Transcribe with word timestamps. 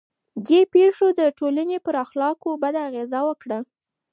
دې 0.47 0.61
پېښو 0.73 1.07
د 1.19 1.21
ټولنې 1.37 1.77
پر 1.85 1.95
اخلاقو 2.05 2.51
بده 2.63 2.79
اغېزه 2.89 3.19
وکړه. 3.29 3.59